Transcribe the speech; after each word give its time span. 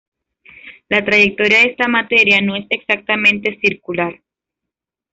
La 0.89 1.05
trayectoria 1.05 1.59
de 1.59 1.65
esta 1.69 1.87
materia 1.87 2.41
no 2.41 2.55
es 2.55 2.65
exactamente 2.71 3.59
circular. 3.59 4.19